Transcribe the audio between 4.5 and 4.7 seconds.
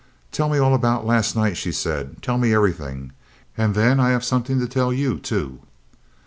to